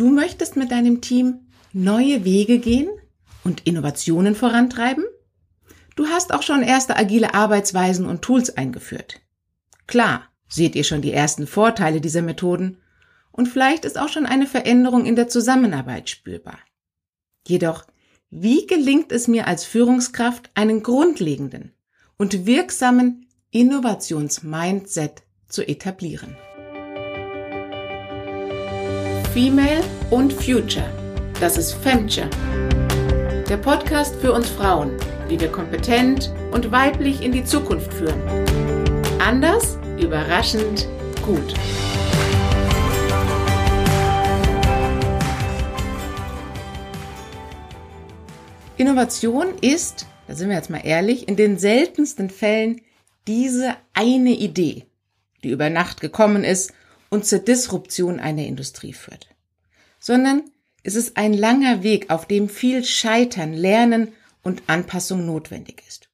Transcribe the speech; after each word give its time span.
Du 0.00 0.08
möchtest 0.08 0.56
mit 0.56 0.70
deinem 0.70 1.02
Team 1.02 1.40
neue 1.74 2.24
Wege 2.24 2.58
gehen 2.58 2.88
und 3.44 3.66
Innovationen 3.66 4.34
vorantreiben? 4.34 5.04
Du 5.94 6.06
hast 6.06 6.32
auch 6.32 6.42
schon 6.42 6.62
erste 6.62 6.96
agile 6.96 7.34
Arbeitsweisen 7.34 8.06
und 8.06 8.22
Tools 8.22 8.56
eingeführt. 8.56 9.20
Klar, 9.86 10.22
seht 10.48 10.74
ihr 10.74 10.84
schon 10.84 11.02
die 11.02 11.12
ersten 11.12 11.46
Vorteile 11.46 12.00
dieser 12.00 12.22
Methoden 12.22 12.78
und 13.30 13.48
vielleicht 13.48 13.84
ist 13.84 13.98
auch 13.98 14.08
schon 14.08 14.24
eine 14.24 14.46
Veränderung 14.46 15.04
in 15.04 15.16
der 15.16 15.28
Zusammenarbeit 15.28 16.08
spürbar. 16.08 16.58
Jedoch, 17.46 17.84
wie 18.30 18.66
gelingt 18.66 19.12
es 19.12 19.28
mir 19.28 19.46
als 19.46 19.66
Führungskraft, 19.66 20.48
einen 20.54 20.82
grundlegenden 20.82 21.74
und 22.16 22.46
wirksamen 22.46 23.26
Innovationsmindset 23.50 25.24
zu 25.46 25.62
etablieren? 25.68 26.38
Female 29.32 29.84
und 30.10 30.32
Future. 30.32 30.92
Das 31.38 31.56
ist 31.56 31.74
Femture. 31.74 32.28
Der 33.48 33.58
Podcast 33.58 34.16
für 34.16 34.32
uns 34.32 34.48
Frauen, 34.48 34.96
wie 35.28 35.38
wir 35.38 35.52
kompetent 35.52 36.34
und 36.50 36.72
weiblich 36.72 37.22
in 37.22 37.30
die 37.30 37.44
Zukunft 37.44 37.94
führen. 37.94 38.20
Anders, 39.20 39.78
überraschend, 40.00 40.88
gut. 41.24 41.54
Innovation 48.78 49.54
ist, 49.60 50.06
da 50.26 50.34
sind 50.34 50.48
wir 50.48 50.56
jetzt 50.56 50.70
mal 50.70 50.82
ehrlich, 50.82 51.28
in 51.28 51.36
den 51.36 51.56
seltensten 51.56 52.30
Fällen 52.30 52.80
diese 53.28 53.76
eine 53.92 54.30
Idee, 54.30 54.86
die 55.44 55.50
über 55.50 55.70
Nacht 55.70 56.00
gekommen 56.00 56.42
ist 56.42 56.72
und 57.10 57.26
zur 57.26 57.40
Disruption 57.40 58.20
einer 58.20 58.46
Industrie 58.46 58.92
führt, 58.92 59.28
sondern 59.98 60.44
es 60.82 60.94
ist 60.94 61.16
ein 61.16 61.34
langer 61.34 61.82
Weg, 61.82 62.10
auf 62.10 62.26
dem 62.26 62.48
viel 62.48 62.84
Scheitern, 62.84 63.52
Lernen 63.52 64.12
und 64.42 64.62
Anpassung 64.66 65.26
notwendig 65.26 65.82
ist. 65.86 66.08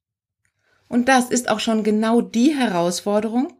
Und 0.88 1.08
das 1.08 1.30
ist 1.30 1.48
auch 1.48 1.60
schon 1.60 1.84
genau 1.84 2.20
die 2.20 2.56
Herausforderung, 2.56 3.52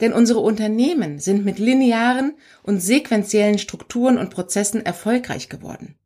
denn 0.00 0.12
unsere 0.12 0.40
Unternehmen 0.40 1.18
sind 1.18 1.44
mit 1.44 1.58
linearen 1.58 2.34
und 2.62 2.80
sequentiellen 2.80 3.58
Strukturen 3.58 4.18
und 4.18 4.30
Prozessen 4.30 4.84
erfolgreich 4.84 5.48
geworden. 5.48 5.96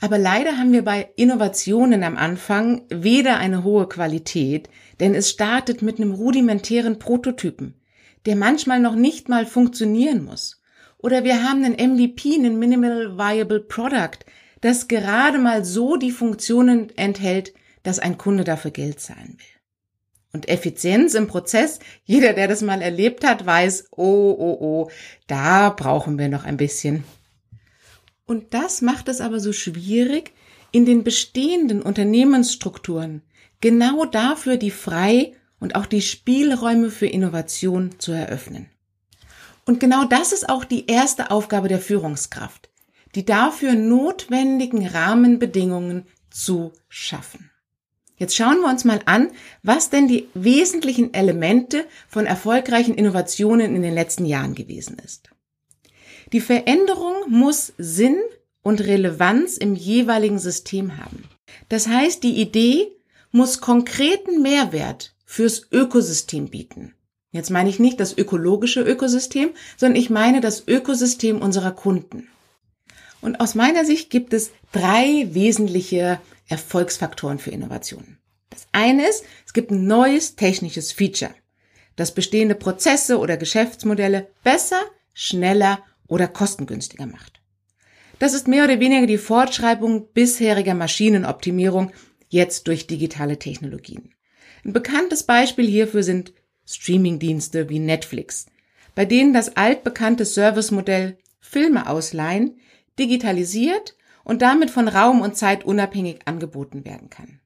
Aber 0.00 0.18
leider 0.18 0.56
haben 0.56 0.72
wir 0.72 0.82
bei 0.82 1.10
Innovationen 1.16 2.02
am 2.02 2.16
Anfang 2.16 2.82
weder 2.88 3.36
eine 3.36 3.64
hohe 3.64 3.86
Qualität, 3.86 4.70
denn 4.98 5.14
es 5.14 5.28
startet 5.30 5.82
mit 5.82 5.98
einem 5.98 6.12
rudimentären 6.12 6.98
Prototypen, 6.98 7.79
der 8.26 8.36
manchmal 8.36 8.80
noch 8.80 8.94
nicht 8.94 9.28
mal 9.28 9.46
funktionieren 9.46 10.24
muss. 10.24 10.60
Oder 10.98 11.24
wir 11.24 11.42
haben 11.42 11.64
einen 11.64 11.94
MVP, 11.94 12.34
einen 12.34 12.58
Minimal 12.58 13.16
Viable 13.16 13.60
Product, 13.60 14.18
das 14.60 14.88
gerade 14.88 15.38
mal 15.38 15.64
so 15.64 15.96
die 15.96 16.10
Funktionen 16.10 16.90
enthält, 16.96 17.54
dass 17.82 17.98
ein 17.98 18.18
Kunde 18.18 18.44
dafür 18.44 18.70
Geld 18.70 19.00
zahlen 19.00 19.36
will. 19.38 19.60
Und 20.32 20.48
Effizienz 20.48 21.14
im 21.14 21.26
Prozess, 21.26 21.80
jeder, 22.04 22.34
der 22.34 22.46
das 22.46 22.62
mal 22.62 22.82
erlebt 22.82 23.24
hat, 23.24 23.44
weiß, 23.44 23.88
oh, 23.90 24.36
oh, 24.38 24.58
oh, 24.60 24.90
da 25.26 25.70
brauchen 25.70 26.18
wir 26.18 26.28
noch 26.28 26.44
ein 26.44 26.56
bisschen. 26.56 27.04
Und 28.26 28.54
das 28.54 28.80
macht 28.80 29.08
es 29.08 29.20
aber 29.20 29.40
so 29.40 29.52
schwierig, 29.52 30.32
in 30.70 30.86
den 30.86 31.02
bestehenden 31.02 31.82
Unternehmensstrukturen 31.82 33.22
genau 33.60 34.04
dafür 34.04 34.56
die 34.56 34.70
frei 34.70 35.32
und 35.60 35.76
auch 35.76 35.86
die 35.86 36.02
Spielräume 36.02 36.90
für 36.90 37.06
Innovation 37.06 37.98
zu 37.98 38.12
eröffnen. 38.12 38.66
Und 39.66 39.78
genau 39.78 40.04
das 40.04 40.32
ist 40.32 40.48
auch 40.48 40.64
die 40.64 40.86
erste 40.88 41.30
Aufgabe 41.30 41.68
der 41.68 41.78
Führungskraft, 41.78 42.70
die 43.14 43.24
dafür 43.24 43.74
notwendigen 43.74 44.86
Rahmenbedingungen 44.86 46.06
zu 46.30 46.72
schaffen. 46.88 47.50
Jetzt 48.16 48.36
schauen 48.36 48.60
wir 48.60 48.68
uns 48.68 48.84
mal 48.84 49.00
an, 49.06 49.30
was 49.62 49.88
denn 49.88 50.06
die 50.06 50.28
wesentlichen 50.34 51.14
Elemente 51.14 51.86
von 52.08 52.26
erfolgreichen 52.26 52.94
Innovationen 52.94 53.74
in 53.74 53.82
den 53.82 53.94
letzten 53.94 54.26
Jahren 54.26 54.54
gewesen 54.54 54.98
ist. 54.98 55.30
Die 56.32 56.40
Veränderung 56.40 57.14
muss 57.28 57.72
Sinn 57.78 58.18
und 58.62 58.82
Relevanz 58.82 59.56
im 59.56 59.74
jeweiligen 59.74 60.38
System 60.38 60.98
haben. 60.98 61.24
Das 61.68 61.88
heißt, 61.88 62.22
die 62.22 62.40
Idee 62.40 62.92
muss 63.32 63.60
konkreten 63.60 64.42
Mehrwert 64.42 65.14
fürs 65.30 65.68
Ökosystem 65.70 66.48
bieten. 66.48 66.92
Jetzt 67.30 67.50
meine 67.50 67.70
ich 67.70 67.78
nicht 67.78 68.00
das 68.00 68.18
ökologische 68.18 68.82
Ökosystem, 68.82 69.50
sondern 69.76 69.94
ich 69.94 70.10
meine 70.10 70.40
das 70.40 70.66
Ökosystem 70.66 71.40
unserer 71.40 71.70
Kunden. 71.70 72.26
Und 73.20 73.38
aus 73.38 73.54
meiner 73.54 73.84
Sicht 73.84 74.10
gibt 74.10 74.32
es 74.32 74.50
drei 74.72 75.28
wesentliche 75.30 76.20
Erfolgsfaktoren 76.48 77.38
für 77.38 77.52
Innovationen. 77.52 78.18
Das 78.50 78.66
eine 78.72 79.08
ist, 79.08 79.24
es 79.46 79.52
gibt 79.52 79.70
ein 79.70 79.86
neues 79.86 80.34
technisches 80.34 80.90
Feature, 80.90 81.32
das 81.94 82.12
bestehende 82.12 82.56
Prozesse 82.56 83.16
oder 83.20 83.36
Geschäftsmodelle 83.36 84.26
besser, 84.42 84.82
schneller 85.14 85.78
oder 86.08 86.26
kostengünstiger 86.26 87.06
macht. 87.06 87.40
Das 88.18 88.34
ist 88.34 88.48
mehr 88.48 88.64
oder 88.64 88.80
weniger 88.80 89.06
die 89.06 89.16
Fortschreibung 89.16 90.08
bisheriger 90.12 90.74
Maschinenoptimierung 90.74 91.92
jetzt 92.28 92.66
durch 92.66 92.88
digitale 92.88 93.38
Technologien. 93.38 94.12
Ein 94.64 94.72
bekanntes 94.72 95.22
Beispiel 95.22 95.66
hierfür 95.66 96.02
sind 96.02 96.32
Streamingdienste 96.66 97.68
wie 97.68 97.78
Netflix, 97.78 98.46
bei 98.94 99.04
denen 99.04 99.32
das 99.32 99.56
altbekannte 99.56 100.24
Servicemodell 100.24 101.18
Filme 101.40 101.88
ausleihen 101.88 102.58
digitalisiert 102.98 103.96
und 104.24 104.42
damit 104.42 104.70
von 104.70 104.88
Raum 104.88 105.22
und 105.22 105.36
Zeit 105.36 105.64
unabhängig 105.64 106.20
angeboten 106.26 106.84
werden 106.84 107.10
kann. 107.10 107.40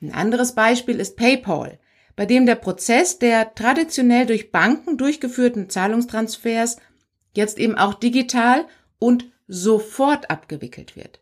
Ein 0.00 0.12
anderes 0.12 0.54
Beispiel 0.54 0.98
ist 0.98 1.16
PayPal, 1.16 1.78
bei 2.16 2.26
dem 2.26 2.46
der 2.46 2.56
Prozess 2.56 3.18
der 3.18 3.54
traditionell 3.54 4.26
durch 4.26 4.50
Banken 4.50 4.96
durchgeführten 4.96 5.68
Zahlungstransfers 5.68 6.78
jetzt 7.34 7.58
eben 7.58 7.76
auch 7.76 7.94
digital 7.94 8.66
und 8.98 9.30
sofort 9.46 10.30
abgewickelt 10.30 10.96
wird. 10.96 11.20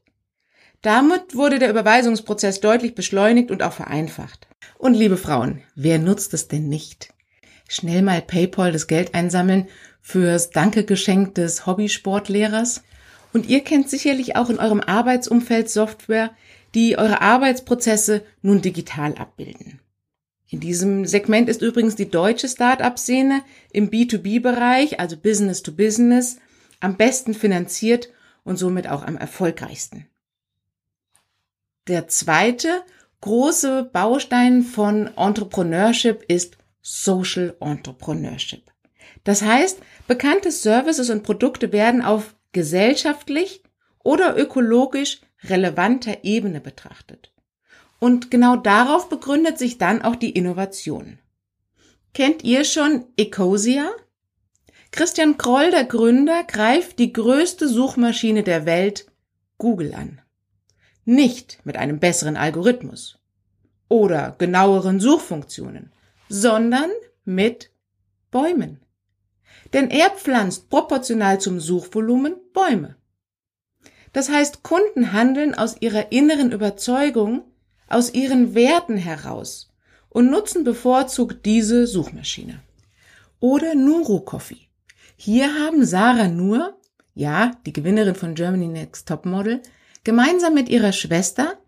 Damit 0.83 1.35
wurde 1.35 1.59
der 1.59 1.71
Überweisungsprozess 1.71 2.61
deutlich 2.61 2.95
beschleunigt 2.95 3.51
und 3.51 3.63
auch 3.63 3.73
vereinfacht. 3.73 4.49
Und 4.79 4.95
liebe 4.95 5.17
Frauen, 5.17 5.63
wer 5.75 5.99
nutzt 5.99 6.35
es 6.35 6.49
denn 6.49 6.69
nicht? 6.69 7.13
Schnell 7.69 8.03
mal 8.03 8.21
PayPal 8.21 8.73
das 8.73 8.87
Geld 8.87 9.15
einsammeln 9.15 9.69
fürs 10.01 10.51
Dankegeschenk 10.51 11.35
des 11.35 11.67
Hobbysportlehrers? 11.67 12.83
Und 13.33 13.49
ihr 13.49 13.63
kennt 13.65 13.89
sicherlich 13.89 14.37
auch 14.37 14.51
in 14.51 14.59
eurem 14.59 14.81
Arbeitsumfeld 14.81 15.71
Software, 15.71 16.31
die 16.75 16.99
eure 16.99 17.21
Arbeitsprozesse 17.21 18.23
nun 18.43 18.61
digital 18.61 19.15
abbilden. 19.15 19.81
In 20.49 20.61
diesem 20.61 21.07
Segment 21.07 21.49
ist 21.49 21.63
übrigens 21.63 21.97
die 21.97 22.11
deutsche 22.11 22.47
Start-up-Szene 22.47 23.43
im 23.73 23.91
B2B-Bereich, 23.91 25.01
also 25.01 25.17
Business 25.17 25.63
to 25.63 25.73
Business, 25.73 26.37
am 26.81 26.99
besten 26.99 27.33
finanziert 27.33 28.11
und 28.45 28.59
somit 28.59 28.87
auch 28.87 29.03
am 29.03 29.17
erfolgreichsten. 29.17 30.07
Der 31.89 32.07
zweite 32.09 32.83
große 33.23 33.85
Baustein 33.93 34.63
von 34.63 35.09
Entrepreneurship 35.17 36.25
ist 36.29 36.59
Social 36.83 37.57
Entrepreneurship. 37.61 38.71
Das 39.25 39.43
heißt, 39.43 39.79
bekannte 40.07 40.51
Services 40.51 41.09
und 41.09 41.23
Produkte 41.23 41.73
werden 41.73 42.03
auf 42.03 42.35
gesellschaftlich 42.53 43.63
oder 44.03 44.37
ökologisch 44.37 45.21
relevanter 45.45 46.25
Ebene 46.25 46.61
betrachtet. 46.61 47.33
Und 47.99 48.31
genau 48.31 48.57
darauf 48.57 49.09
begründet 49.09 49.59
sich 49.59 49.79
dann 49.79 50.03
auch 50.03 50.17
die 50.17 50.31
Innovation. 50.31 51.19
Kennt 52.15 52.43
ihr 52.43 52.65
schon 52.65 53.07
Ecosia? 53.17 53.91
Christian 54.91 55.39
Kroll, 55.39 55.71
der 55.71 55.85
Gründer, 55.85 56.45
greift 56.45 56.99
die 56.99 57.13
größte 57.13 57.69
Suchmaschine 57.69 58.43
der 58.43 58.67
Welt, 58.67 59.07
Google, 59.57 59.95
an. 59.95 60.21
Nicht 61.05 61.59
mit 61.65 61.77
einem 61.77 61.99
besseren 61.99 62.37
Algorithmus 62.37 63.19
oder 63.89 64.35
genaueren 64.39 65.01
Suchfunktionen, 65.01 65.93
sondern 66.29 66.91
mit 67.25 67.71
Bäumen. 68.31 68.81
Denn 69.73 69.91
er 69.91 70.11
pflanzt 70.11 70.71
proportional 70.71 71.41
zum 71.41 71.61
Suchvolumen 71.61 72.37
Bäume. 72.53 72.97
Das 74.13 74.29
heißt, 74.29 74.63
Kunden 74.63 75.13
handeln 75.13 75.55
aus 75.55 75.77
ihrer 75.81 76.13
inneren 76.13 76.53
Überzeugung, 76.53 77.45
aus 77.89 78.13
ihren 78.15 78.55
Werten 78.55 78.97
heraus 78.97 79.71
und 80.09 80.31
nutzen 80.31 80.65
bevorzugt 80.65 81.45
diese 81.47 81.87
Suchmaschine. 81.87 82.61
Oder 83.41 83.75
Nuru 83.75 84.21
Coffee. 84.21 84.69
Hier 85.17 85.55
haben 85.55 85.85
Sarah 85.85 86.29
Nur, 86.29 86.79
ja, 87.15 87.53
die 87.67 87.73
Gewinnerin 87.73 88.15
von 88.15 88.35
Germany 88.35 88.69
Next 88.69 89.09
Top 89.09 89.27
Model, 89.27 89.63
gemeinsam 90.05 90.55
mit 90.55 90.69
ihrer 90.69 90.93
Schwester, 90.93 91.59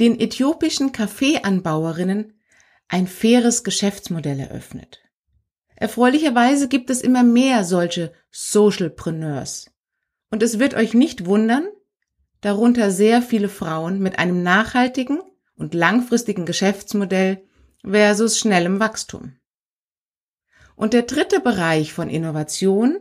den 0.00 0.18
äthiopischen 0.20 0.92
Kaffeeanbauerinnen, 0.92 2.34
ein 2.88 3.06
faires 3.06 3.64
Geschäftsmodell 3.64 4.38
eröffnet. 4.38 5.00
Erfreulicherweise 5.74 6.68
gibt 6.68 6.90
es 6.90 7.02
immer 7.02 7.22
mehr 7.22 7.64
solche 7.64 8.12
Socialpreneurs. 8.30 9.70
Und 10.30 10.42
es 10.42 10.58
wird 10.58 10.74
euch 10.74 10.94
nicht 10.94 11.26
wundern, 11.26 11.68
darunter 12.40 12.90
sehr 12.90 13.22
viele 13.22 13.48
Frauen 13.48 14.00
mit 14.00 14.18
einem 14.18 14.42
nachhaltigen 14.42 15.20
und 15.54 15.74
langfristigen 15.74 16.46
Geschäftsmodell 16.46 17.44
versus 17.82 18.38
schnellem 18.38 18.80
Wachstum. 18.80 19.36
Und 20.74 20.92
der 20.92 21.02
dritte 21.02 21.40
Bereich 21.40 21.92
von 21.92 22.10
Innovation 22.10 22.98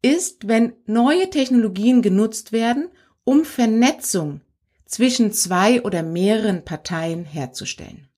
ist, 0.00 0.48
wenn 0.48 0.74
neue 0.86 1.30
Technologien 1.30 2.02
genutzt 2.02 2.52
werden, 2.52 2.90
um 3.24 3.44
Vernetzung 3.44 4.40
zwischen 4.86 5.32
zwei 5.32 5.82
oder 5.82 6.02
mehreren 6.02 6.64
Parteien 6.64 7.24
herzustellen. 7.24 8.08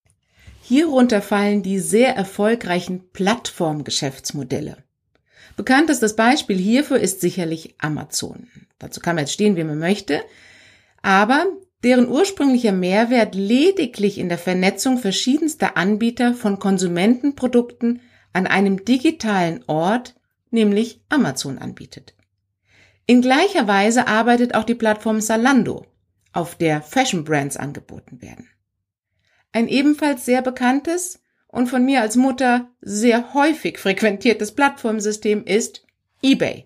Hierunter 0.63 1.21
fallen 1.21 1.63
die 1.63 1.79
sehr 1.79 2.17
erfolgreichen 2.17 3.11
Plattformgeschäftsmodelle. 3.13 4.79
Bekanntestes 5.57 6.17
Beispiel 6.17 6.57
hierfür 6.57 6.99
ist 6.99 7.21
sicherlich 7.21 7.75
Amazon. 7.79 8.49
Dazu 8.79 9.01
kann 9.01 9.17
man 9.17 9.25
jetzt 9.25 9.35
stehen, 9.35 9.57
wie 9.57 9.65
man 9.65 9.79
möchte, 9.79 10.23
aber 11.03 11.47
deren 11.85 12.09
ursprünglicher 12.09 12.73
Mehrwert 12.73 13.35
lediglich 13.35 14.19
in 14.19 14.31
der 14.31 14.39
Vernetzung 14.39 14.99
verschiedenster 14.99 15.77
Anbieter 15.77 16.35
von 16.35 16.59
Konsumentenprodukten 16.59 18.01
an 18.33 18.47
einem 18.47 18.85
digitalen 18.85 19.63
Ort, 19.67 20.15
nämlich 20.51 21.03
Amazon, 21.09 21.59
anbietet. 21.59 22.15
In 23.07 23.21
gleicher 23.21 23.67
Weise 23.67 24.07
arbeitet 24.07 24.55
auch 24.55 24.65
die 24.65 24.75
Plattform 24.75 25.21
Salando, 25.21 25.87
auf 26.33 26.55
der 26.55 26.81
Fashion 26.81 27.25
Brands 27.25 27.57
angeboten 27.57 28.23
werden. 28.23 28.49
Ein 29.53 29.69
ebenfalls 29.69 30.25
sehr 30.25 30.41
bekanntes 30.41 31.21
und 31.49 31.69
von 31.69 31.85
mir 31.85 32.01
als 32.01 32.17
Mutter 32.17 32.71
sehr 32.81 33.35
häufig 33.35 33.79
frequentiertes 33.79 34.53
Plattformsystem 34.53 35.45
ist 35.45 35.87
eBay, 36.23 36.65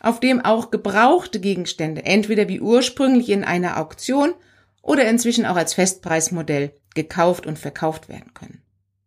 auf 0.00 0.20
dem 0.20 0.40
auch 0.40 0.70
gebrauchte 0.70 1.40
Gegenstände 1.40 2.04
entweder 2.04 2.48
wie 2.48 2.60
ursprünglich 2.60 3.28
in 3.28 3.42
einer 3.42 3.78
Auktion 3.80 4.34
oder 4.80 5.08
inzwischen 5.08 5.44
auch 5.44 5.56
als 5.56 5.74
Festpreismodell 5.74 6.72
gekauft 6.94 7.46
und 7.46 7.58
verkauft 7.58 8.08
werden 8.08 8.32
können. 8.32 8.61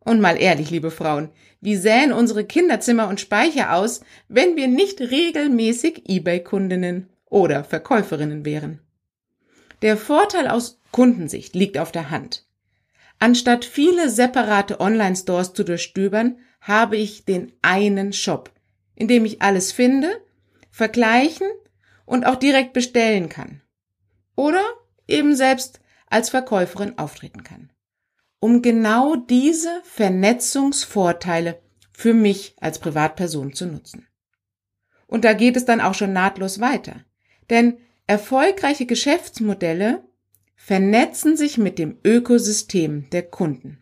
Und 0.05 0.21
mal 0.21 0.39
ehrlich, 0.39 0.69
liebe 0.69 0.91
Frauen, 0.91 1.29
wie 1.61 1.75
sähen 1.75 2.13
unsere 2.13 2.45
Kinderzimmer 2.45 3.09
und 3.09 3.19
Speicher 3.19 3.73
aus, 3.73 4.01
wenn 4.29 4.55
wir 4.55 4.67
nicht 4.67 5.01
regelmäßig 5.01 6.07
eBay-Kundinnen 6.07 7.09
oder 7.25 7.63
Verkäuferinnen 7.63 8.45
wären? 8.45 8.79
Der 9.81 9.97
Vorteil 9.97 10.47
aus 10.47 10.79
Kundensicht 10.91 11.55
liegt 11.55 11.77
auf 11.79 11.91
der 11.91 12.11
Hand. 12.11 12.45
Anstatt 13.17 13.65
viele 13.65 14.09
separate 14.09 14.79
Online-Stores 14.79 15.53
zu 15.53 15.63
durchstöbern, 15.63 16.37
habe 16.61 16.97
ich 16.97 17.25
den 17.25 17.51
einen 17.63 18.13
Shop, 18.13 18.51
in 18.95 19.07
dem 19.07 19.25
ich 19.25 19.41
alles 19.41 19.71
finde, 19.71 20.21
vergleichen 20.69 21.47
und 22.05 22.25
auch 22.25 22.35
direkt 22.35 22.73
bestellen 22.73 23.27
kann. 23.27 23.61
Oder 24.35 24.63
eben 25.07 25.35
selbst 25.35 25.79
als 26.07 26.29
Verkäuferin 26.29 26.97
auftreten 26.99 27.43
kann. 27.43 27.71
Um 28.39 28.61
genau 28.61 29.15
diese 29.15 29.81
Vernetzungsvorteile 29.83 31.61
für 31.91 32.13
mich 32.13 32.55
als 32.59 32.79
Privatperson 32.79 33.53
zu 33.53 33.65
nutzen. 33.65 34.07
Und 35.07 35.23
da 35.23 35.33
geht 35.33 35.55
es 35.55 35.65
dann 35.65 35.81
auch 35.81 35.93
schon 35.93 36.13
nahtlos 36.13 36.59
weiter. 36.59 37.05
Denn 37.49 37.77
erfolgreiche 38.07 38.85
Geschäftsmodelle 38.85 40.03
vernetzen 40.55 41.37
sich 41.37 41.57
mit 41.57 41.79
dem 41.79 41.97
Ökosystem 42.03 43.09
der 43.11 43.23
Kunden. 43.23 43.79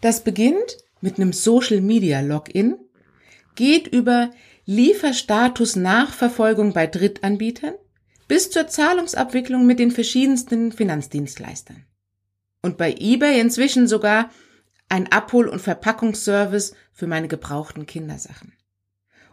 Das 0.00 0.22
beginnt 0.22 0.78
mit 1.00 1.16
einem 1.16 1.32
Social 1.32 1.80
Media 1.80 2.20
Login, 2.20 2.76
geht 3.54 3.86
über 3.88 4.30
Lieferstatus 4.64 5.76
Nachverfolgung 5.76 6.72
bei 6.72 6.86
Drittanbietern 6.86 7.74
bis 8.28 8.50
zur 8.50 8.68
Zahlungsabwicklung 8.68 9.66
mit 9.66 9.78
den 9.78 9.90
verschiedensten 9.90 10.72
Finanzdienstleistern. 10.72 11.84
Und 12.62 12.78
bei 12.78 12.94
eBay 12.98 13.40
inzwischen 13.40 13.88
sogar 13.88 14.30
ein 14.88 15.10
Abhol- 15.10 15.48
und 15.48 15.60
Verpackungsservice 15.60 16.74
für 16.92 17.06
meine 17.06 17.28
gebrauchten 17.28 17.86
Kindersachen. 17.86 18.52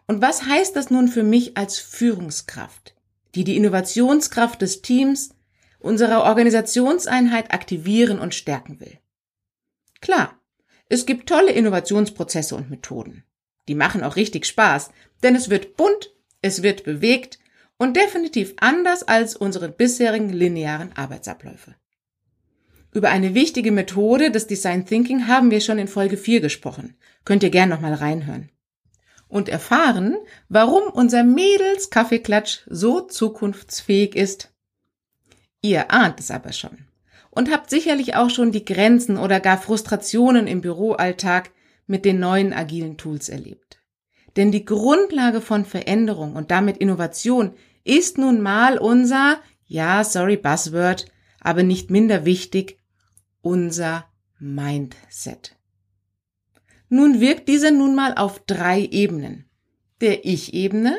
Und 0.07 0.21
was 0.21 0.45
heißt 0.45 0.75
das 0.75 0.89
nun 0.89 1.07
für 1.07 1.23
mich 1.23 1.55
als 1.55 1.77
Führungskraft, 1.77 2.95
die 3.35 3.43
die 3.43 3.55
Innovationskraft 3.55 4.61
des 4.61 4.81
Teams 4.81 5.35
unserer 5.79 6.23
Organisationseinheit 6.23 7.53
aktivieren 7.53 8.19
und 8.19 8.35
stärken 8.35 8.79
will. 8.79 8.99
Klar, 10.01 10.39
es 10.89 11.05
gibt 11.05 11.29
tolle 11.29 11.51
Innovationsprozesse 11.51 12.55
und 12.55 12.69
Methoden. 12.69 13.23
Die 13.67 13.75
machen 13.75 14.03
auch 14.03 14.15
richtig 14.15 14.45
Spaß, 14.45 14.91
denn 15.23 15.35
es 15.35 15.49
wird 15.49 15.77
bunt, 15.77 16.13
es 16.41 16.63
wird 16.63 16.83
bewegt 16.83 17.39
und 17.77 17.95
definitiv 17.95 18.55
anders 18.57 19.03
als 19.03 19.35
unsere 19.35 19.69
bisherigen 19.69 20.29
linearen 20.29 20.91
Arbeitsabläufe. 20.95 21.75
Über 22.91 23.09
eine 23.09 23.35
wichtige 23.35 23.71
Methode 23.71 24.31
des 24.31 24.47
Design 24.47 24.85
Thinking 24.85 25.27
haben 25.27 25.51
wir 25.51 25.61
schon 25.61 25.79
in 25.79 25.87
Folge 25.87 26.17
4 26.17 26.41
gesprochen. 26.41 26.95
Könnt 27.23 27.43
ihr 27.43 27.51
gern 27.51 27.69
nochmal 27.69 27.93
reinhören. 27.93 28.49
Und 29.27 29.47
erfahren, 29.47 30.17
warum 30.47 30.83
unser 30.91 31.23
Mädels 31.23 31.91
Kaffeeklatsch 31.91 32.61
so 32.67 33.01
zukunftsfähig 33.01 34.15
ist 34.15 34.51
Ihr 35.61 35.91
ahnt 35.91 36.19
es 36.19 36.31
aber 36.31 36.53
schon 36.53 36.85
und 37.31 37.51
habt 37.51 37.69
sicherlich 37.69 38.15
auch 38.15 38.29
schon 38.29 38.51
die 38.51 38.65
Grenzen 38.65 39.17
oder 39.17 39.39
gar 39.39 39.57
Frustrationen 39.57 40.47
im 40.47 40.61
Büroalltag 40.61 41.51
mit 41.85 42.05
den 42.05 42.19
neuen 42.19 42.53
agilen 42.53 42.97
Tools 42.97 43.29
erlebt. 43.29 43.79
Denn 44.35 44.51
die 44.51 44.65
Grundlage 44.65 45.41
von 45.41 45.65
Veränderung 45.65 46.35
und 46.35 46.51
damit 46.51 46.77
Innovation 46.77 47.53
ist 47.83 48.17
nun 48.17 48.41
mal 48.41 48.77
unser, 48.77 49.39
ja, 49.65 50.03
sorry, 50.03 50.37
Buzzword, 50.37 51.05
aber 51.41 51.63
nicht 51.63 51.89
minder 51.89 52.25
wichtig, 52.25 52.78
unser 53.41 54.05
Mindset. 54.39 55.55
Nun 56.89 57.19
wirkt 57.19 57.47
dieser 57.47 57.71
nun 57.71 57.95
mal 57.95 58.15
auf 58.15 58.39
drei 58.45 58.81
Ebenen. 58.81 59.49
Der 60.01 60.25
Ich-Ebene, 60.25 60.97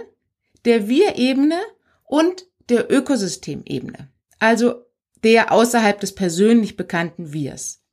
der 0.64 0.88
Wir-Ebene 0.88 1.58
und 2.04 2.46
der 2.68 2.92
Ökosystemebene 2.92 4.10
also 4.40 4.86
der 5.22 5.52
außerhalb 5.52 6.00
des 6.00 6.14
persönlich 6.14 6.76
bekannten 6.76 7.32
Wirs. 7.32 7.84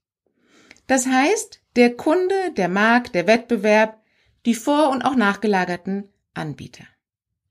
Das 0.88 1.06
heißt, 1.06 1.62
der 1.76 1.96
Kunde, 1.96 2.34
der 2.56 2.70
Markt, 2.70 3.14
der 3.14 3.28
Wettbewerb, 3.28 4.02
die 4.46 4.56
vor- 4.56 4.90
und 4.90 5.04
auch 5.04 5.16
nachgelagerten 5.16 6.10
Anbieter. 6.34 6.86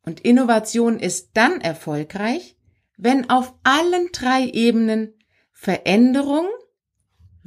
Und 0.02 0.20
Innovation 0.20 0.99
ist 0.99 1.31
dann 1.34 1.60
erfolgreich, 1.60 2.56
wenn 2.96 3.28
auf 3.28 3.54
allen 3.62 4.09
drei 4.12 4.47
Ebenen 4.47 5.12
Veränderung 5.52 6.47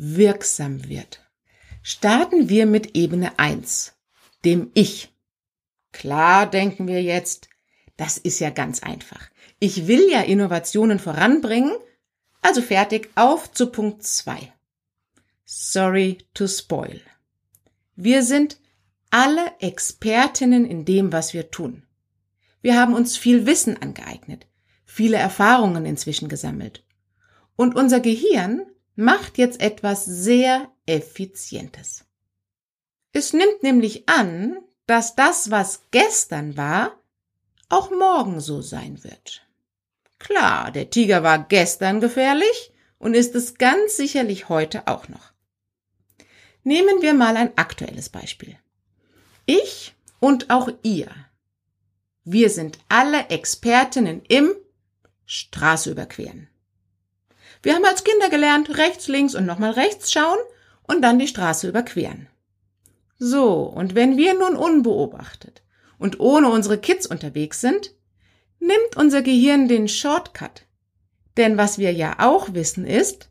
wirksam 0.01 0.87
wird. 0.87 1.19
Starten 1.83 2.47
wir 2.47 2.65
mit 2.65 2.95
Ebene 2.95 3.37
1, 3.37 3.93
dem 4.45 4.71
Ich. 4.73 5.13
Klar 5.91 6.49
denken 6.49 6.87
wir 6.87 7.03
jetzt, 7.03 7.49
das 7.97 8.17
ist 8.17 8.39
ja 8.39 8.49
ganz 8.49 8.81
einfach. 8.81 9.29
Ich 9.59 9.87
will 9.87 10.09
ja 10.09 10.21
Innovationen 10.21 10.99
voranbringen, 10.99 11.73
also 12.41 12.61
fertig, 12.61 13.09
auf 13.15 13.51
zu 13.51 13.67
Punkt 13.67 14.03
2. 14.03 14.53
Sorry 15.43 16.19
to 16.33 16.47
spoil. 16.47 17.01
Wir 17.97 18.23
sind 18.23 18.57
alle 19.09 19.51
Expertinnen 19.59 20.65
in 20.65 20.85
dem, 20.85 21.11
was 21.11 21.33
wir 21.33 21.51
tun. 21.51 21.83
Wir 22.61 22.79
haben 22.79 22.93
uns 22.93 23.17
viel 23.17 23.45
Wissen 23.45 23.81
angeeignet, 23.81 24.47
viele 24.85 25.17
Erfahrungen 25.17 25.85
inzwischen 25.85 26.29
gesammelt. 26.29 26.85
Und 27.57 27.75
unser 27.75 27.99
Gehirn 27.99 28.65
macht 28.99 29.37
jetzt 29.37 29.61
etwas 29.61 30.03
sehr 30.03 30.69
Effizientes. 30.85 32.05
Es 33.13 33.31
nimmt 33.31 33.63
nämlich 33.63 34.09
an, 34.09 34.57
dass 34.87 35.15
das, 35.15 35.51
was 35.51 35.85
gestern 35.91 36.57
war, 36.57 36.99
auch 37.69 37.91
morgen 37.91 38.41
so 38.41 38.61
sein 38.61 39.03
wird. 39.03 39.47
Klar, 40.19 40.71
der 40.71 40.89
Tiger 40.89 41.23
war 41.23 41.39
gestern 41.39 42.01
gefährlich 42.01 42.73
und 42.97 43.13
ist 43.13 43.35
es 43.35 43.55
ganz 43.55 43.95
sicherlich 43.95 44.49
heute 44.49 44.87
auch 44.87 45.07
noch. 45.07 45.31
Nehmen 46.63 47.01
wir 47.01 47.13
mal 47.13 47.37
ein 47.37 47.57
aktuelles 47.57 48.09
Beispiel. 48.09 48.57
Ich 49.45 49.95
und 50.19 50.49
auch 50.49 50.69
ihr. 50.83 51.09
Wir 52.25 52.49
sind 52.49 52.79
alle 52.89 53.29
Expertinnen 53.29 54.23
im 54.27 54.53
Straße 55.25 55.89
überqueren. 55.89 56.49
Wir 57.61 57.75
haben 57.75 57.85
als 57.85 58.03
Kinder 58.03 58.29
gelernt, 58.29 58.77
rechts, 58.77 59.07
links 59.07 59.35
und 59.35 59.45
nochmal 59.45 59.71
rechts 59.71 60.11
schauen 60.11 60.37
und 60.83 61.01
dann 61.01 61.19
die 61.19 61.27
Straße 61.27 61.67
überqueren. 61.67 62.27
So, 63.17 63.63
und 63.63 63.95
wenn 63.95 64.15
wir 64.15 64.33
nun 64.33 64.55
unbeobachtet 64.55 65.61
und 65.97 66.21
ohne 66.21 66.49
unsere 66.49 66.77
Kids 66.77 67.05
unterwegs 67.05 67.59
sind, 67.59 67.93
nimmt 68.59 68.95
unser 68.95 69.21
Gehirn 69.21 69.67
den 69.67 69.89
Shortcut. 69.89 70.65
Denn 71.35 71.57
was 71.57 71.77
wir 71.77 71.91
ja 71.91 72.15
auch 72.19 72.53
wissen 72.53 72.85
ist, 72.85 73.29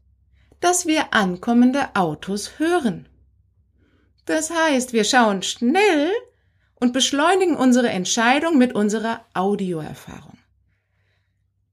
dass 0.60 0.86
wir 0.86 1.14
ankommende 1.14 1.94
Autos 1.94 2.58
hören. 2.58 3.08
Das 4.26 4.50
heißt, 4.50 4.92
wir 4.92 5.04
schauen 5.04 5.42
schnell 5.42 6.10
und 6.74 6.92
beschleunigen 6.92 7.56
unsere 7.56 7.88
Entscheidung 7.88 8.58
mit 8.58 8.74
unserer 8.74 9.24
Audioerfahrung. 9.32 10.36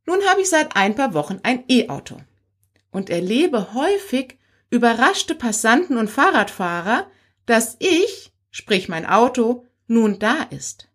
Nun 0.05 0.19
habe 0.29 0.41
ich 0.41 0.49
seit 0.49 0.75
ein 0.75 0.95
paar 0.95 1.13
Wochen 1.13 1.39
ein 1.43 1.65
E-Auto 1.67 2.17
und 2.95 3.09
erlebe 3.09 3.73
häufig 3.73 4.37
überraschte 4.69 5.35
Passanten 5.35 5.97
und 5.97 6.09
Fahrradfahrer, 6.09 7.07
dass 7.45 7.75
ich, 7.79 8.31
sprich 8.51 8.89
mein 8.89 9.05
Auto, 9.05 9.65
nun 9.87 10.17
da 10.17 10.43
ist. 10.43 10.89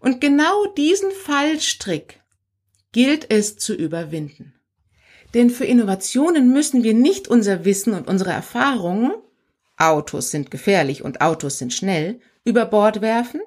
Und 0.00 0.20
genau 0.20 0.66
diesen 0.76 1.10
Fallstrick 1.10 2.20
gilt 2.92 3.32
es 3.32 3.56
zu 3.56 3.74
überwinden. 3.74 4.54
Denn 5.34 5.50
für 5.50 5.64
Innovationen 5.64 6.52
müssen 6.52 6.82
wir 6.82 6.94
nicht 6.94 7.26
unser 7.28 7.64
Wissen 7.64 7.94
und 7.94 8.06
unsere 8.06 8.30
Erfahrungen, 8.30 9.12
Autos 9.76 10.30
sind 10.30 10.50
gefährlich 10.50 11.02
und 11.02 11.20
Autos 11.20 11.58
sind 11.58 11.72
schnell, 11.72 12.20
über 12.44 12.64
Bord 12.64 13.00
werfen, 13.00 13.40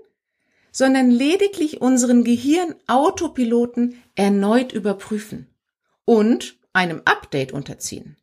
sondern 0.72 1.12
lediglich 1.12 1.82
unseren 1.82 2.24
Gehirn 2.24 2.76
Autopiloten 2.88 4.02
erneut 4.16 4.72
überprüfen 4.72 5.48
und 6.06 6.61
einem 6.74 7.02
Update 7.06 7.52
unterziehen. 7.52 8.18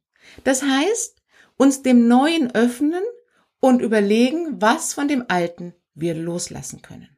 Das 0.44 0.62
heißt, 0.62 1.16
uns 1.56 1.82
dem 1.82 2.08
Neuen 2.08 2.54
öffnen 2.54 3.02
und 3.60 3.82
überlegen, 3.82 4.60
was 4.60 4.94
von 4.94 5.08
dem 5.08 5.24
Alten 5.28 5.74
wir 5.94 6.14
loslassen 6.14 6.82
können. 6.82 7.08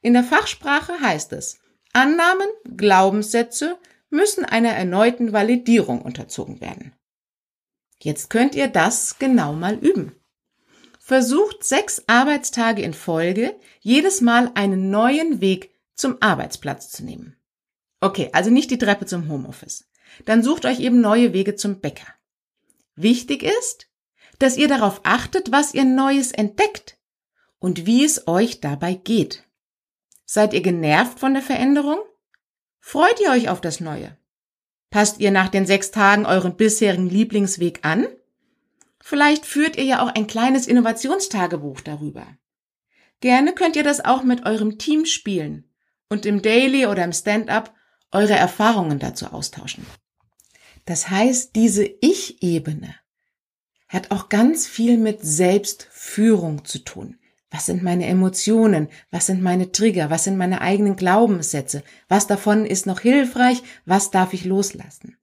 In 0.00 0.14
der 0.14 0.24
Fachsprache 0.24 1.00
heißt 1.00 1.32
es, 1.32 1.60
Annahmen, 1.92 2.48
Glaubenssätze 2.76 3.78
müssen 4.10 4.44
einer 4.44 4.70
erneuten 4.70 5.32
Validierung 5.32 6.02
unterzogen 6.02 6.60
werden. 6.60 6.94
Jetzt 7.98 8.30
könnt 8.30 8.54
ihr 8.54 8.68
das 8.68 9.18
genau 9.18 9.52
mal 9.52 9.74
üben. 9.74 10.14
Versucht 10.98 11.64
sechs 11.64 12.02
Arbeitstage 12.06 12.82
in 12.82 12.94
Folge 12.94 13.54
jedes 13.80 14.20
Mal 14.20 14.50
einen 14.54 14.90
neuen 14.90 15.40
Weg 15.40 15.74
zum 15.94 16.16
Arbeitsplatz 16.20 16.90
zu 16.90 17.04
nehmen. 17.04 17.36
Okay, 18.00 18.30
also 18.32 18.50
nicht 18.50 18.70
die 18.70 18.78
Treppe 18.78 19.06
zum 19.06 19.28
Homeoffice. 19.28 19.86
Dann 20.24 20.42
sucht 20.42 20.64
euch 20.64 20.80
eben 20.80 21.00
neue 21.00 21.32
Wege 21.32 21.54
zum 21.54 21.80
Bäcker. 21.80 22.06
Wichtig 22.96 23.42
ist, 23.42 23.88
dass 24.38 24.56
ihr 24.56 24.68
darauf 24.68 25.00
achtet, 25.04 25.52
was 25.52 25.74
ihr 25.74 25.84
Neues 25.84 26.32
entdeckt 26.32 26.98
und 27.58 27.86
wie 27.86 28.04
es 28.04 28.26
euch 28.26 28.60
dabei 28.60 28.94
geht. 28.94 29.44
Seid 30.24 30.54
ihr 30.54 30.62
genervt 30.62 31.18
von 31.18 31.34
der 31.34 31.42
Veränderung? 31.42 31.98
Freut 32.80 33.20
ihr 33.20 33.30
euch 33.30 33.48
auf 33.48 33.60
das 33.60 33.80
Neue? 33.80 34.16
Passt 34.90 35.20
ihr 35.20 35.30
nach 35.30 35.48
den 35.48 35.66
sechs 35.66 35.90
Tagen 35.90 36.26
euren 36.26 36.56
bisherigen 36.56 37.08
Lieblingsweg 37.08 37.80
an? 37.82 38.06
Vielleicht 39.00 39.44
führt 39.44 39.76
ihr 39.76 39.84
ja 39.84 40.02
auch 40.02 40.14
ein 40.14 40.26
kleines 40.26 40.66
Innovationstagebuch 40.66 41.80
darüber. 41.80 42.26
Gerne 43.20 43.54
könnt 43.54 43.76
ihr 43.76 43.84
das 43.84 44.04
auch 44.04 44.22
mit 44.22 44.46
eurem 44.46 44.78
Team 44.78 45.04
spielen 45.04 45.68
und 46.08 46.26
im 46.26 46.42
Daily 46.42 46.86
oder 46.86 47.04
im 47.04 47.12
Stand-up 47.12 47.74
eure 48.12 48.34
Erfahrungen 48.34 48.98
dazu 48.98 49.26
austauschen. 49.26 49.84
Das 50.84 51.10
heißt, 51.10 51.54
diese 51.56 51.84
Ich-Ebene 51.84 52.94
hat 53.88 54.10
auch 54.10 54.28
ganz 54.28 54.66
viel 54.66 54.98
mit 54.98 55.20
Selbstführung 55.22 56.64
zu 56.64 56.80
tun. 56.80 57.18
Was 57.50 57.66
sind 57.66 57.82
meine 57.82 58.06
Emotionen? 58.06 58.88
Was 59.12 59.26
sind 59.26 59.40
meine 59.40 59.70
Trigger? 59.70 60.10
Was 60.10 60.24
sind 60.24 60.36
meine 60.36 60.60
eigenen 60.60 60.96
Glaubenssätze? 60.96 61.84
Was 62.08 62.26
davon 62.26 62.66
ist 62.66 62.86
noch 62.86 63.00
hilfreich? 63.00 63.62
Was 63.86 64.10
darf 64.10 64.32
ich 64.32 64.44
loslassen? 64.44 65.16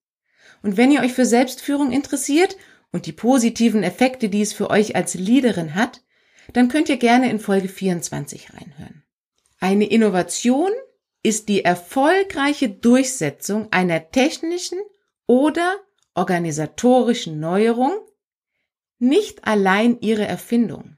Und 0.63 0.77
wenn 0.77 0.91
ihr 0.91 1.01
euch 1.01 1.13
für 1.13 1.25
Selbstführung 1.25 1.91
interessiert 1.91 2.56
und 2.91 3.06
die 3.06 3.12
positiven 3.12 3.84
Effekte, 3.84 4.30
die 4.30 4.41
es 4.41 4.53
für 4.53 4.70
euch 4.70 4.96
als 4.96 5.15
Leaderin 5.15 5.75
hat, 5.75 6.01
dann 6.53 6.70
könnt 6.70 6.89
ihr 6.89 6.98
gerne 6.98 7.30
in 7.30 7.39
Folge 7.39 7.68
24 7.68 8.53
reinhören. 8.53 9.03
Eine 9.60 9.86
Innovation 9.86 10.72
ist 11.24 11.50
die 11.50 11.63
erfolgreiche 11.63 12.70
Durchsetzung 12.70 13.72
einer 13.72 14.12
technischen 14.12 14.80
oder 15.32 15.80
organisatorischen 16.14 17.40
Neuerung, 17.40 17.94
nicht 19.00 19.48
allein 19.48 19.98
ihre 20.02 20.28
Erfindung, 20.28 20.98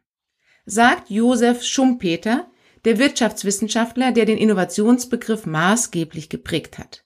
sagt 0.65 1.11
Josef 1.11 1.61
Schumpeter, 1.63 2.49
der 2.83 2.97
Wirtschaftswissenschaftler, 2.97 4.11
der 4.11 4.25
den 4.25 4.39
Innovationsbegriff 4.39 5.45
maßgeblich 5.45 6.29
geprägt 6.29 6.79
hat. 6.79 7.05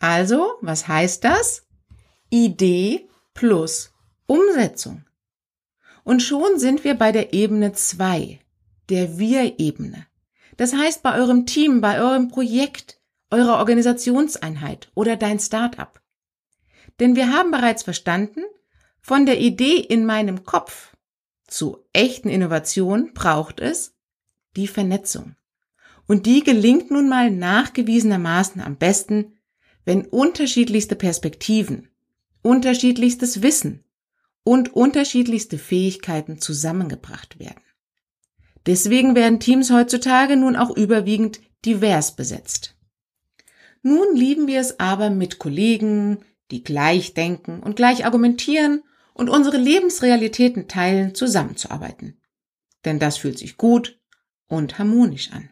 Also, 0.00 0.54
was 0.62 0.88
heißt 0.88 1.22
das? 1.22 1.68
Idee 2.28 3.08
plus 3.34 3.92
Umsetzung. 4.26 5.04
Und 6.02 6.24
schon 6.24 6.58
sind 6.58 6.82
wir 6.82 6.94
bei 6.94 7.12
der 7.12 7.32
Ebene 7.32 7.72
zwei, 7.72 8.40
der 8.88 9.16
Wir-Ebene. 9.16 10.08
Das 10.56 10.72
heißt, 10.72 11.04
bei 11.04 11.16
eurem 11.20 11.46
Team, 11.46 11.80
bei 11.80 12.00
eurem 12.00 12.26
Projekt, 12.26 13.00
eurer 13.30 13.58
Organisationseinheit 13.58 14.90
oder 14.96 15.14
dein 15.14 15.38
Start-up. 15.38 16.01
Denn 17.00 17.16
wir 17.16 17.32
haben 17.32 17.50
bereits 17.50 17.82
verstanden, 17.82 18.42
von 19.00 19.26
der 19.26 19.40
Idee 19.40 19.76
in 19.76 20.06
meinem 20.06 20.44
Kopf 20.44 20.92
zu 21.46 21.84
echten 21.92 22.28
Innovation 22.28 23.12
braucht 23.14 23.60
es 23.60 23.94
die 24.56 24.68
Vernetzung. 24.68 25.36
Und 26.06 26.26
die 26.26 26.42
gelingt 26.42 26.90
nun 26.90 27.08
mal 27.08 27.30
nachgewiesenermaßen 27.30 28.60
am 28.60 28.76
besten, 28.76 29.38
wenn 29.84 30.06
unterschiedlichste 30.06 30.96
Perspektiven, 30.96 31.88
unterschiedlichstes 32.42 33.42
Wissen 33.42 33.84
und 34.44 34.74
unterschiedlichste 34.74 35.58
Fähigkeiten 35.58 36.40
zusammengebracht 36.40 37.38
werden. 37.38 37.62
Deswegen 38.66 39.14
werden 39.14 39.40
Teams 39.40 39.70
heutzutage 39.70 40.36
nun 40.36 40.56
auch 40.56 40.76
überwiegend 40.76 41.40
divers 41.64 42.14
besetzt. 42.14 42.76
Nun 43.82 44.14
lieben 44.14 44.46
wir 44.46 44.60
es 44.60 44.78
aber 44.78 45.10
mit 45.10 45.38
Kollegen, 45.38 46.24
die 46.50 46.62
gleich 46.62 47.14
denken 47.14 47.60
und 47.60 47.76
gleich 47.76 48.04
argumentieren 48.04 48.82
und 49.14 49.30
unsere 49.30 49.56
Lebensrealitäten 49.56 50.68
teilen, 50.68 51.14
zusammenzuarbeiten. 51.14 52.20
Denn 52.84 52.98
das 52.98 53.16
fühlt 53.16 53.38
sich 53.38 53.56
gut 53.56 53.98
und 54.48 54.78
harmonisch 54.78 55.32
an. 55.32 55.50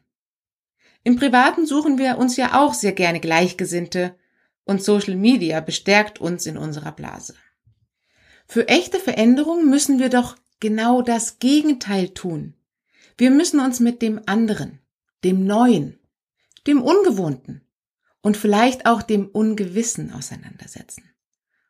Im 1.02 1.16
Privaten 1.16 1.66
suchen 1.66 1.98
wir 1.98 2.18
uns 2.18 2.36
ja 2.36 2.60
auch 2.60 2.74
sehr 2.74 2.92
gerne 2.92 3.20
Gleichgesinnte 3.20 4.16
und 4.64 4.82
Social 4.82 5.16
Media 5.16 5.60
bestärkt 5.60 6.20
uns 6.20 6.46
in 6.46 6.58
unserer 6.58 6.92
Blase. 6.92 7.34
Für 8.46 8.68
echte 8.68 8.98
Veränderung 8.98 9.68
müssen 9.70 9.98
wir 9.98 10.10
doch 10.10 10.36
genau 10.58 11.02
das 11.02 11.38
Gegenteil 11.38 12.10
tun. 12.10 12.54
Wir 13.16 13.30
müssen 13.30 13.60
uns 13.60 13.80
mit 13.80 14.02
dem 14.02 14.20
anderen, 14.26 14.80
dem 15.24 15.46
Neuen, 15.46 15.98
dem 16.66 16.82
Ungewohnten 16.82 17.62
und 18.22 18.36
vielleicht 18.36 18.86
auch 18.86 19.02
dem 19.02 19.28
Ungewissen 19.28 20.12
auseinandersetzen. 20.12 21.10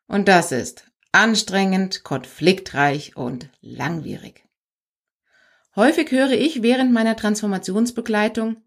Und 0.07 0.27
das 0.27 0.51
ist 0.51 0.91
anstrengend, 1.11 2.03
konfliktreich 2.03 3.15
und 3.15 3.49
langwierig. 3.61 4.45
Häufig 5.75 6.11
höre 6.11 6.31
ich 6.31 6.61
während 6.61 6.91
meiner 6.91 7.15
Transformationsbegleitung, 7.15 8.57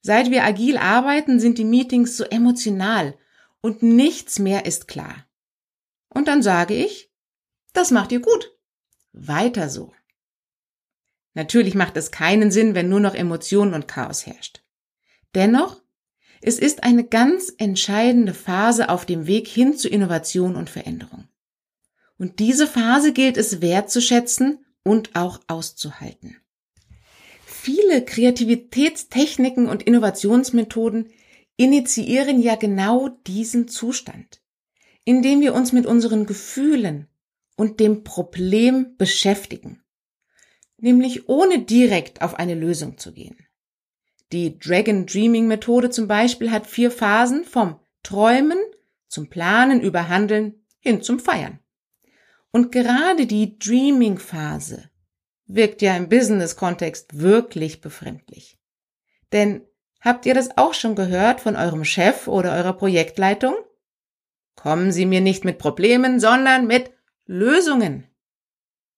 seit 0.00 0.30
wir 0.30 0.44
agil 0.44 0.78
arbeiten, 0.78 1.40
sind 1.40 1.58
die 1.58 1.64
Meetings 1.64 2.16
so 2.16 2.24
emotional 2.24 3.18
und 3.60 3.82
nichts 3.82 4.38
mehr 4.38 4.64
ist 4.64 4.88
klar. 4.88 5.26
Und 6.08 6.28
dann 6.28 6.42
sage 6.42 6.74
ich, 6.74 7.12
das 7.74 7.90
macht 7.90 8.12
ihr 8.12 8.20
gut. 8.20 8.56
Weiter 9.12 9.68
so. 9.68 9.92
Natürlich 11.34 11.74
macht 11.74 11.96
es 11.96 12.10
keinen 12.10 12.50
Sinn, 12.50 12.74
wenn 12.74 12.88
nur 12.88 13.00
noch 13.00 13.14
Emotionen 13.14 13.74
und 13.74 13.86
Chaos 13.86 14.26
herrscht. 14.26 14.64
Dennoch, 15.34 15.80
es 16.40 16.58
ist 16.58 16.84
eine 16.84 17.04
ganz 17.04 17.52
entscheidende 17.58 18.34
Phase 18.34 18.88
auf 18.88 19.06
dem 19.06 19.26
Weg 19.26 19.48
hin 19.48 19.76
zu 19.76 19.88
Innovation 19.88 20.56
und 20.56 20.70
Veränderung. 20.70 21.28
Und 22.16 22.38
diese 22.38 22.66
Phase 22.66 23.12
gilt 23.12 23.36
es 23.36 23.60
wertzuschätzen 23.60 24.64
und 24.82 25.14
auch 25.14 25.40
auszuhalten. 25.46 26.36
Viele 27.46 28.04
Kreativitätstechniken 28.04 29.68
und 29.68 29.82
Innovationsmethoden 29.82 31.10
initiieren 31.56 32.40
ja 32.40 32.54
genau 32.54 33.08
diesen 33.26 33.68
Zustand, 33.68 34.40
indem 35.04 35.40
wir 35.40 35.54
uns 35.54 35.72
mit 35.72 35.86
unseren 35.86 36.24
Gefühlen 36.26 37.08
und 37.56 37.80
dem 37.80 38.04
Problem 38.04 38.96
beschäftigen, 38.96 39.82
nämlich 40.76 41.28
ohne 41.28 41.60
direkt 41.60 42.22
auf 42.22 42.34
eine 42.34 42.54
Lösung 42.54 42.96
zu 42.96 43.12
gehen. 43.12 43.36
Die 44.32 44.58
Dragon 44.58 45.06
Dreaming 45.06 45.46
Methode 45.46 45.90
zum 45.90 46.06
Beispiel 46.06 46.50
hat 46.50 46.66
vier 46.66 46.90
Phasen 46.90 47.44
vom 47.44 47.80
Träumen 48.02 48.58
zum 49.08 49.30
Planen 49.30 49.80
über 49.80 50.08
Handeln 50.08 50.64
hin 50.80 51.02
zum 51.02 51.18
Feiern. 51.18 51.60
Und 52.50 52.72
gerade 52.72 53.26
die 53.26 53.58
Dreaming-Phase 53.58 54.90
wirkt 55.46 55.80
ja 55.82 55.96
im 55.96 56.08
Business-Kontext 56.08 57.18
wirklich 57.18 57.80
befremdlich. 57.80 58.58
Denn 59.32 59.62
habt 60.00 60.26
ihr 60.26 60.34
das 60.34 60.56
auch 60.58 60.74
schon 60.74 60.94
gehört 60.94 61.40
von 61.40 61.56
eurem 61.56 61.84
Chef 61.84 62.28
oder 62.28 62.52
eurer 62.52 62.74
Projektleitung? 62.74 63.54
Kommen 64.56 64.92
Sie 64.92 65.06
mir 65.06 65.20
nicht 65.20 65.44
mit 65.44 65.58
Problemen, 65.58 66.20
sondern 66.20 66.66
mit 66.66 66.90
Lösungen. 67.24 68.06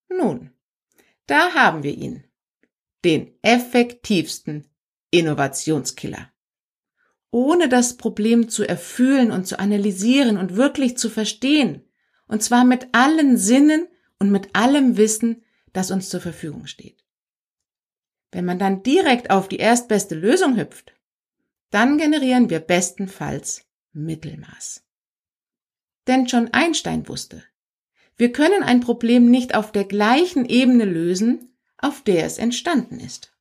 Nun, 0.09 0.51
da 1.25 1.53
haben 1.53 1.83
wir 1.83 1.93
ihn. 1.93 2.25
den 3.03 3.33
effektivsten 3.41 4.70
Innovationskiller. 5.11 6.31
Ohne 7.29 7.69
das 7.69 7.95
Problem 7.97 8.49
zu 8.49 8.67
erfühlen 8.67 9.31
und 9.31 9.45
zu 9.45 9.59
analysieren 9.59 10.37
und 10.37 10.55
wirklich 10.55 10.97
zu 10.97 11.09
verstehen, 11.09 11.83
und 12.27 12.41
zwar 12.41 12.65
mit 12.65 12.87
allen 12.93 13.37
Sinnen 13.37 13.87
und 14.19 14.31
mit 14.31 14.55
allem 14.55 14.97
Wissen, 14.97 15.43
das 15.73 15.91
uns 15.91 16.09
zur 16.09 16.21
Verfügung 16.21 16.65
steht. 16.67 17.05
Wenn 18.31 18.45
man 18.45 18.59
dann 18.59 18.83
direkt 18.83 19.29
auf 19.29 19.47
die 19.49 19.57
erstbeste 19.57 20.15
Lösung 20.15 20.57
hüpft, 20.57 20.93
dann 21.69 21.97
generieren 21.97 22.49
wir 22.49 22.59
bestenfalls 22.59 23.65
Mittelmaß. 23.93 24.83
Denn 26.07 26.27
schon 26.27 26.53
Einstein 26.53 27.07
wusste, 27.07 27.43
wir 28.17 28.31
können 28.31 28.63
ein 28.63 28.79
Problem 28.79 29.29
nicht 29.29 29.55
auf 29.55 29.71
der 29.71 29.85
gleichen 29.85 30.45
Ebene 30.45 30.85
lösen, 30.85 31.55
auf 31.77 32.03
der 32.03 32.25
es 32.25 32.37
entstanden 32.37 32.99
ist. 32.99 33.33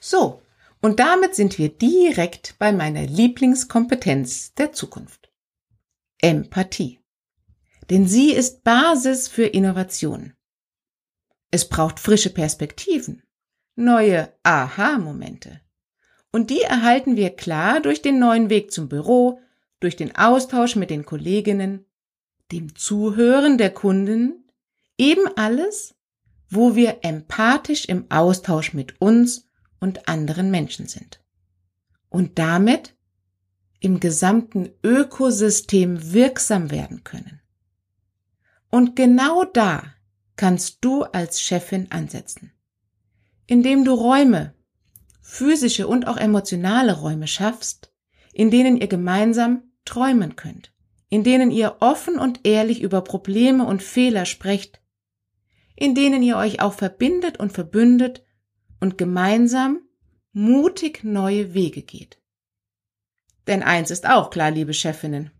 So, 0.00 0.42
und 0.82 0.98
damit 0.98 1.36
sind 1.36 1.58
wir 1.58 1.68
direkt 1.68 2.56
bei 2.58 2.72
meiner 2.72 3.06
Lieblingskompetenz 3.06 4.52
der 4.54 4.72
Zukunft. 4.72 5.32
Empathie. 6.20 6.98
Denn 7.88 8.06
sie 8.06 8.32
ist 8.32 8.64
Basis 8.64 9.28
für 9.28 9.46
Innovation. 9.46 10.34
Es 11.52 11.68
braucht 11.68 12.00
frische 12.00 12.30
Perspektiven, 12.30 13.22
neue 13.76 14.32
Aha-Momente. 14.42 15.60
Und 16.32 16.50
die 16.50 16.62
erhalten 16.62 17.14
wir 17.16 17.30
klar 17.30 17.80
durch 17.80 18.02
den 18.02 18.18
neuen 18.18 18.50
Weg 18.50 18.72
zum 18.72 18.88
Büro, 18.88 19.40
durch 19.78 19.96
den 19.96 20.16
Austausch 20.16 20.76
mit 20.76 20.90
den 20.90 21.04
Kolleginnen, 21.04 21.84
dem 22.50 22.74
Zuhören 22.74 23.56
der 23.56 23.70
Kunden, 23.70 24.48
eben 24.98 25.28
alles, 25.36 25.94
wo 26.48 26.74
wir 26.74 26.98
empathisch 27.02 27.84
im 27.84 28.10
Austausch 28.10 28.72
mit 28.72 29.00
uns 29.00 29.48
und 29.82 30.08
anderen 30.08 30.50
Menschen 30.50 30.86
sind. 30.86 31.20
Und 32.08 32.38
damit 32.38 32.94
im 33.80 33.98
gesamten 34.00 34.70
Ökosystem 34.84 36.12
wirksam 36.12 36.70
werden 36.70 37.02
können. 37.02 37.40
Und 38.70 38.96
genau 38.96 39.44
da 39.44 39.82
kannst 40.36 40.78
du 40.82 41.02
als 41.02 41.42
Chefin 41.42 41.90
ansetzen, 41.90 42.52
indem 43.46 43.84
du 43.84 43.92
Räume, 43.92 44.54
physische 45.20 45.88
und 45.88 46.06
auch 46.06 46.16
emotionale 46.16 46.94
Räume 46.94 47.26
schaffst, 47.26 47.92
in 48.32 48.50
denen 48.50 48.76
ihr 48.76 48.86
gemeinsam 48.86 49.64
träumen 49.84 50.36
könnt, 50.36 50.72
in 51.08 51.24
denen 51.24 51.50
ihr 51.50 51.76
offen 51.80 52.18
und 52.18 52.40
ehrlich 52.44 52.82
über 52.82 53.02
Probleme 53.02 53.64
und 53.64 53.82
Fehler 53.82 54.26
sprecht, 54.26 54.80
in 55.74 55.94
denen 55.94 56.22
ihr 56.22 56.36
euch 56.36 56.60
auch 56.60 56.72
verbindet 56.72 57.40
und 57.40 57.52
verbündet 57.52 58.21
und 58.82 58.98
gemeinsam 58.98 59.80
mutig 60.32 61.04
neue 61.04 61.54
Wege 61.54 61.82
geht. 61.82 62.18
Denn 63.46 63.62
eins 63.62 63.92
ist 63.92 64.08
auch 64.08 64.28
klar, 64.30 64.50
liebe 64.50 64.74
Chefinnen. 64.74 65.30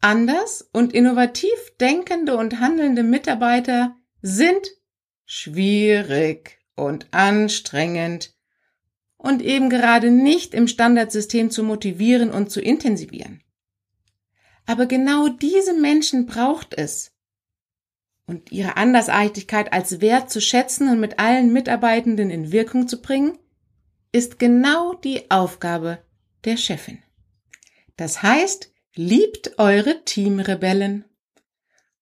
Anders 0.00 0.62
und 0.72 0.92
innovativ 0.92 1.76
denkende 1.80 2.36
und 2.36 2.60
handelnde 2.60 3.02
Mitarbeiter 3.02 3.96
sind 4.22 4.68
schwierig 5.26 6.60
und 6.76 7.08
anstrengend 7.10 8.36
und 9.16 9.42
eben 9.42 9.70
gerade 9.70 10.12
nicht 10.12 10.54
im 10.54 10.68
Standardsystem 10.68 11.50
zu 11.50 11.64
motivieren 11.64 12.30
und 12.30 12.52
zu 12.52 12.60
intensivieren. 12.60 13.42
Aber 14.66 14.86
genau 14.86 15.28
diese 15.28 15.74
Menschen 15.74 16.26
braucht 16.26 16.74
es. 16.74 17.10
Und 18.28 18.52
ihre 18.52 18.76
Andersartigkeit 18.76 19.72
als 19.72 20.02
Wert 20.02 20.30
zu 20.30 20.42
schätzen 20.42 20.90
und 20.90 21.00
mit 21.00 21.18
allen 21.18 21.50
Mitarbeitenden 21.50 22.28
in 22.28 22.52
Wirkung 22.52 22.86
zu 22.86 23.00
bringen, 23.00 23.38
ist 24.12 24.38
genau 24.38 24.92
die 24.92 25.30
Aufgabe 25.30 25.98
der 26.44 26.58
Chefin. 26.58 26.98
Das 27.96 28.22
heißt, 28.22 28.70
liebt 28.94 29.58
eure 29.58 30.04
Teamrebellen. 30.04 31.06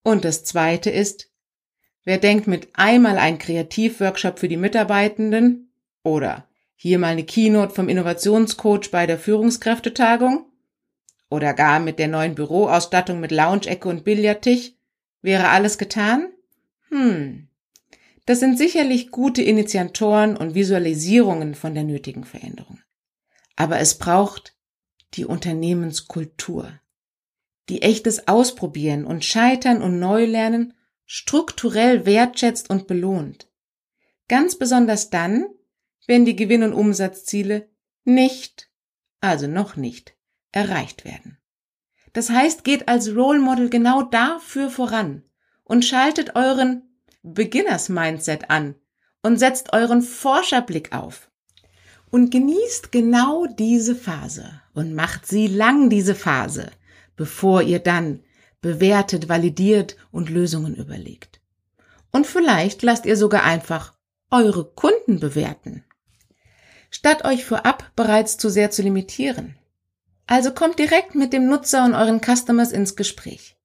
Und 0.03 0.25
das 0.25 0.43
zweite 0.43 0.91
ist, 0.91 1.31
wer 2.03 2.19
denkt 2.19 2.49
mit 2.49 2.71
einmal 2.75 3.19
ein 3.19 3.39
Kreativworkshop 3.39 4.41
für 4.41 4.49
die 4.49 4.57
Mitarbeitenden 4.57 5.73
oder 6.03 6.49
hier 6.75 6.99
mal 6.99 7.13
eine 7.13 7.25
Keynote 7.25 7.73
vom 7.73 7.89
Innovationscoach 7.89 8.91
bei 8.91 9.07
der 9.07 9.21
Führungskräftetagung 9.21 10.47
oder 11.31 11.55
gar 11.55 11.79
mit 11.79 12.01
der 12.01 12.09
neuen 12.09 12.35
Büroausstattung 12.35 13.21
mit 13.21 13.31
Lounge-Ecke 13.31 13.89
und 13.89 14.03
Billardtisch 14.03 14.76
wäre 15.27 15.49
alles 15.49 15.77
getan? 15.77 16.33
Hm, 16.89 17.49
das 18.25 18.41
sind 18.41 18.57
sicherlich 18.57 19.11
gute 19.11 19.43
Initiatoren 19.43 20.37
und 20.37 20.55
Visualisierungen 20.55 21.55
von 21.55 21.75
der 21.75 21.85
nötigen 21.85 22.25
Veränderung. 22.25 22.81
Aber 23.57 23.79
es 23.79 23.99
braucht 23.99 24.57
die 25.15 25.25
Unternehmenskultur, 25.25 26.81
die 27.69 27.83
echtes 27.83 28.29
Ausprobieren 28.29 29.05
und 29.05 29.25
Scheitern 29.25 29.83
und 29.83 29.99
Neulernen 29.99 30.75
strukturell 31.05 32.07
wertschätzt 32.07 32.71
und 32.71 32.87
belohnt. 32.87 33.51
Ganz 34.29 34.57
besonders 34.57 35.11
dann, 35.11 35.47
wenn 36.07 36.25
die 36.25 36.37
Gewinn- 36.37 36.63
und 36.63 36.73
Umsatzziele 36.73 37.69
nicht, 38.05 38.71
also 39.21 39.47
noch 39.47 39.77
nicht, 39.77 40.17
erreicht 40.53 41.05
werden. 41.05 41.39
Das 42.17 42.31
heißt, 42.31 42.65
geht 42.65 42.89
als 42.89 43.15
Role 43.15 43.41
Model 43.41 43.69
genau 43.69 44.01
dafür 44.01 44.71
voran 44.71 45.23
und 45.65 45.85
schaltet 45.85 46.35
euren 46.35 46.83
Beginners 47.23 47.91
Mindset 47.91 48.49
an 48.49 48.75
und 49.23 49.39
setzt 49.39 49.75
euren 49.75 50.01
Forscherblick 50.01 50.95
auf. 50.95 51.31
Und 52.09 52.31
genießt 52.31 52.91
genau 52.91 53.45
diese 53.45 53.95
Phase 53.95 54.63
und 54.73 54.95
macht 54.95 55.27
sie 55.27 55.47
lang, 55.47 55.91
diese 55.91 56.15
Phase, 56.15 56.71
bevor 57.17 57.61
ihr 57.61 57.81
dann 57.81 58.21
bewertet, 58.63 59.29
validiert 59.29 59.99
und 60.11 60.31
Lösungen 60.31 60.75
überlegt. 60.75 61.43
Und 62.13 62.27
vielleicht 62.27 62.81
lasst 62.81 63.05
ihr 63.05 63.19
sogar 63.19 63.43
einfach 63.43 63.93
eure 64.31 64.65
Kunden 64.65 65.21
bewerten. 65.21 65.85
Statt 66.91 67.27
euch 67.27 67.45
vorab 67.45 67.93
bereits 67.95 68.39
zu 68.39 68.49
sehr 68.49 68.71
zu 68.71 68.81
limitieren. 68.81 69.59
Also 70.27 70.53
kommt 70.53 70.79
direkt 70.79 71.15
mit 71.15 71.33
dem 71.33 71.47
Nutzer 71.47 71.85
und 71.85 71.95
euren 71.95 72.21
Customers 72.21 72.73
ins 72.73 72.97
Gespräch. 72.97 73.57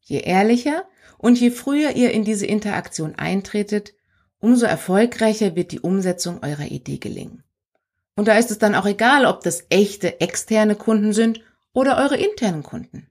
Je 0.00 0.20
ehrlicher 0.20 0.84
und 1.18 1.38
je 1.38 1.50
früher 1.50 1.92
ihr 1.92 2.12
in 2.12 2.24
diese 2.24 2.46
Interaktion 2.46 3.14
eintretet, 3.14 3.94
umso 4.40 4.66
erfolgreicher 4.66 5.54
wird 5.54 5.70
die 5.70 5.80
Umsetzung 5.80 6.42
eurer 6.42 6.66
Idee 6.66 6.98
gelingen. 6.98 7.44
Und 8.16 8.28
da 8.28 8.36
ist 8.36 8.50
es 8.50 8.58
dann 8.58 8.74
auch 8.74 8.86
egal, 8.86 9.26
ob 9.26 9.42
das 9.42 9.64
echte 9.70 10.20
externe 10.20 10.74
Kunden 10.74 11.12
sind 11.12 11.40
oder 11.72 11.98
eure 11.98 12.16
internen 12.16 12.62
Kunden. 12.62 13.08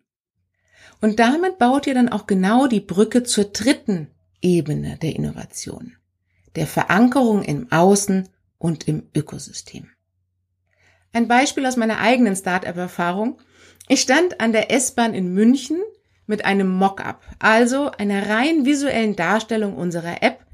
Und 1.00 1.20
damit 1.20 1.58
baut 1.58 1.88
ihr 1.88 1.96
dann 1.96 2.10
auch 2.10 2.28
genau 2.28 2.68
die 2.68 2.80
Brücke 2.80 3.24
zur 3.24 3.46
dritten 3.46 4.08
Ebene 4.42 4.98
der 4.98 5.16
Innovation, 5.16 5.96
der 6.56 6.68
Verankerung 6.68 7.44
im 7.44 7.72
Außen 7.72 8.30
und 8.58 8.88
im 8.88 9.10
Ökosystem. 9.16 9.90
Ein 11.14 11.28
Beispiel 11.28 11.66
aus 11.66 11.76
meiner 11.76 12.00
eigenen 12.00 12.36
Startup-Erfahrung. 12.36 13.40
Ich 13.88 14.02
stand 14.02 14.40
an 14.40 14.54
der 14.54 14.72
S-Bahn 14.72 15.14
in 15.14 15.34
München 15.34 15.82
mit 16.26 16.46
einem 16.46 16.70
Mockup, 16.70 17.22
also 17.40 17.92
einer 17.92 18.30
rein 18.30 18.66
visuellen 18.66 19.18
Darstellung 19.18 19.76
unserer 19.76 20.24
App, 20.24 20.46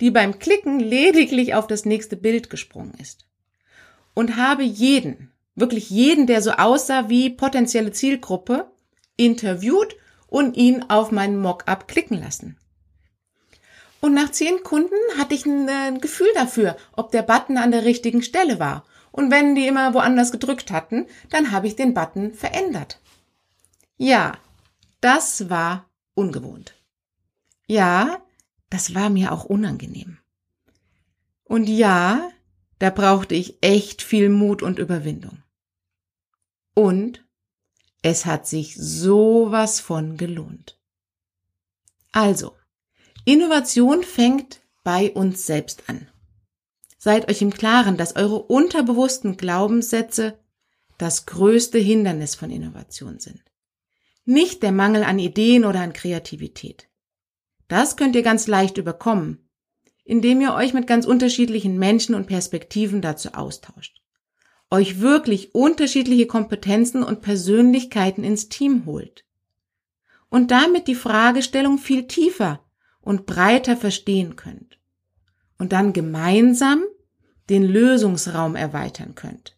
die 0.00 0.10
beim 0.10 0.38
Klicken 0.38 0.78
lediglich 0.78 1.54
auf 1.54 1.66
das 1.66 1.84
nächste 1.84 2.16
Bild 2.16 2.50
gesprungen 2.50 2.94
ist. 3.00 3.26
Und 4.14 4.36
habe 4.36 4.62
jeden, 4.62 5.32
wirklich 5.56 5.90
jeden, 5.90 6.26
der 6.26 6.42
so 6.42 6.52
aussah 6.52 7.08
wie 7.08 7.30
potenzielle 7.30 7.90
Zielgruppe, 7.90 8.70
interviewt 9.16 9.96
und 10.28 10.56
ihn 10.56 10.84
auf 10.88 11.10
meinen 11.10 11.40
Mockup 11.40 11.88
klicken 11.88 12.20
lassen. 12.20 12.56
Und 14.00 14.14
nach 14.14 14.30
zehn 14.30 14.62
Kunden 14.62 14.94
hatte 15.18 15.34
ich 15.34 15.46
ein, 15.46 15.68
ein 15.68 16.00
Gefühl 16.00 16.28
dafür, 16.34 16.76
ob 16.92 17.10
der 17.10 17.22
Button 17.22 17.56
an 17.58 17.72
der 17.72 17.84
richtigen 17.84 18.22
Stelle 18.22 18.60
war. 18.60 18.84
Und 19.16 19.30
wenn 19.30 19.54
die 19.54 19.66
immer 19.66 19.94
woanders 19.94 20.30
gedrückt 20.30 20.70
hatten, 20.70 21.06
dann 21.30 21.50
habe 21.50 21.66
ich 21.66 21.74
den 21.74 21.94
Button 21.94 22.34
verändert. 22.34 23.00
Ja, 23.96 24.36
das 25.00 25.48
war 25.48 25.88
ungewohnt. 26.14 26.74
Ja, 27.66 28.22
das 28.68 28.94
war 28.94 29.08
mir 29.08 29.32
auch 29.32 29.44
unangenehm. 29.44 30.18
Und 31.44 31.66
ja, 31.66 32.30
da 32.78 32.90
brauchte 32.90 33.34
ich 33.34 33.56
echt 33.62 34.02
viel 34.02 34.28
Mut 34.28 34.62
und 34.62 34.78
Überwindung. 34.78 35.42
Und 36.74 37.24
es 38.02 38.26
hat 38.26 38.46
sich 38.46 38.76
sowas 38.76 39.80
von 39.80 40.18
gelohnt. 40.18 40.78
Also, 42.12 42.54
Innovation 43.24 44.02
fängt 44.02 44.60
bei 44.84 45.10
uns 45.10 45.46
selbst 45.46 45.88
an. 45.88 46.05
Seid 47.06 47.30
euch 47.30 47.40
im 47.40 47.52
Klaren, 47.52 47.96
dass 47.96 48.16
eure 48.16 48.42
unterbewussten 48.42 49.36
Glaubenssätze 49.36 50.38
das 50.98 51.24
größte 51.26 51.78
Hindernis 51.78 52.34
von 52.34 52.50
Innovation 52.50 53.20
sind 53.20 53.46
nicht 54.26 54.62
der 54.64 54.72
Mangel 54.72 55.04
an 55.04 55.18
Ideen 55.18 55.64
oder 55.64 55.80
an 55.80 55.92
Kreativität. 55.92 56.88
Das 57.68 57.96
könnt 57.96 58.16
ihr 58.16 58.22
ganz 58.22 58.48
leicht 58.48 58.76
überkommen, 58.76 59.48
indem 60.04 60.40
ihr 60.40 60.52
euch 60.52 60.74
mit 60.74 60.86
ganz 60.86 61.06
unterschiedlichen 61.06 61.78
Menschen 61.78 62.14
und 62.14 62.26
Perspektiven 62.26 63.00
dazu 63.00 63.34
austauscht. 63.34 64.02
Euch 64.68 65.00
wirklich 65.00 65.54
unterschiedliche 65.54 66.26
Kompetenzen 66.26 67.04
und 67.04 67.22
Persönlichkeiten 67.22 68.24
ins 68.24 68.48
Team 68.48 68.84
holt. 68.84 69.24
Und 70.28 70.50
damit 70.50 70.88
die 70.88 70.96
Fragestellung 70.96 71.78
viel 71.78 72.08
tiefer 72.08 72.64
und 73.00 73.26
breiter 73.26 73.76
verstehen 73.76 74.34
könnt. 74.34 74.80
Und 75.56 75.72
dann 75.72 75.92
gemeinsam 75.92 76.82
den 77.50 77.62
Lösungsraum 77.62 78.56
erweitern 78.56 79.14
könnt. 79.14 79.56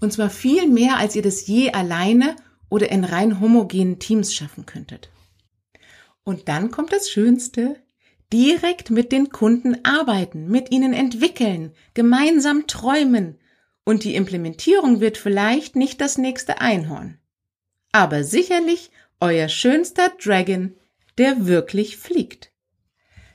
Und 0.00 0.12
zwar 0.12 0.30
viel 0.30 0.66
mehr, 0.66 0.96
als 0.96 1.14
ihr 1.16 1.22
das 1.22 1.46
je 1.46 1.72
alleine 1.72 2.36
oder 2.68 2.90
in 2.90 3.04
rein 3.04 3.40
homogenen 3.40 3.98
Teams 3.98 4.34
schaffen 4.34 4.66
könntet. 4.66 5.10
Und 6.24 6.48
dann 6.48 6.70
kommt 6.70 6.92
das 6.92 7.10
Schönste. 7.10 7.76
Direkt 8.32 8.90
mit 8.90 9.10
den 9.10 9.30
Kunden 9.30 9.84
arbeiten, 9.84 10.48
mit 10.48 10.70
ihnen 10.70 10.92
entwickeln, 10.92 11.72
gemeinsam 11.94 12.68
träumen. 12.68 13.38
Und 13.84 14.04
die 14.04 14.14
Implementierung 14.14 15.00
wird 15.00 15.18
vielleicht 15.18 15.74
nicht 15.74 16.00
das 16.00 16.16
nächste 16.16 16.60
Einhorn. 16.60 17.18
Aber 17.90 18.22
sicherlich 18.22 18.92
euer 19.18 19.48
schönster 19.48 20.12
Dragon, 20.22 20.76
der 21.18 21.46
wirklich 21.46 21.96
fliegt. 21.96 22.52